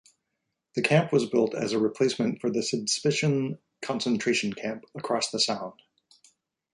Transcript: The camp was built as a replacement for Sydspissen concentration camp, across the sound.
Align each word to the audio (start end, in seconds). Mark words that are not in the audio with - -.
The 0.73 0.81
camp 0.81 1.13
was 1.13 1.29
built 1.29 1.53
as 1.53 1.73
a 1.73 1.79
replacement 1.79 2.41
for 2.41 2.49
Sydspissen 2.49 3.59
concentration 3.83 4.51
camp, 4.51 4.85
across 4.95 5.29
the 5.29 5.39
sound. 5.39 5.79